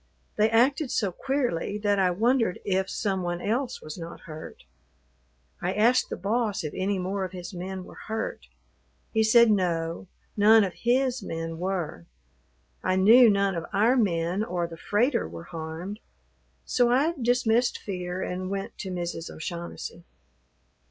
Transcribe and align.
They 0.35 0.49
acted 0.49 0.89
so 0.89 1.11
queerly 1.11 1.77
that 1.77 1.99
I 1.99 2.09
wondered 2.09 2.59
if 2.65 2.89
some 2.89 3.21
one 3.21 3.39
else 3.39 3.83
was 3.83 3.99
not 3.99 4.21
hurt. 4.21 4.63
I 5.61 5.73
asked 5.75 6.09
the 6.09 6.17
boss 6.17 6.63
if 6.63 6.73
any 6.75 6.97
more 6.97 7.23
of 7.23 7.33
his 7.33 7.53
men 7.53 7.83
were 7.83 7.99
hurt. 8.07 8.47
He 9.13 9.21
said 9.21 9.51
no, 9.51 10.07
none 10.35 10.63
of 10.63 10.73
his 10.73 11.21
men 11.21 11.59
were. 11.59 12.07
I 12.83 12.95
knew 12.95 13.29
none 13.29 13.53
of 13.53 13.67
our 13.73 13.95
men 13.95 14.43
or 14.43 14.65
the 14.65 14.75
freighter 14.75 15.29
were 15.29 15.43
harmed, 15.43 15.99
so 16.65 16.89
I 16.91 17.13
dismissed 17.21 17.77
fear 17.77 18.23
and 18.23 18.49
went 18.49 18.79
to 18.79 18.89
Mrs. 18.89 19.29
O'Shaughnessy. 19.29 20.03